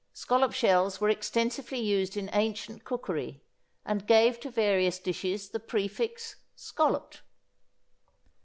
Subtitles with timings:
[0.13, 3.43] Scallop shells were extensively used in ancient cookery,
[3.85, 7.21] and gave to various dishes the prefix "scalloped."